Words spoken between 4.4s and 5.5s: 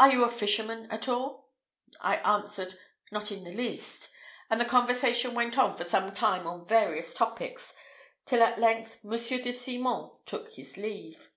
and the conversation